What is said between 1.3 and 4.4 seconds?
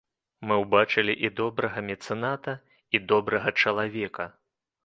добрага мецэната, і добрага чалавека.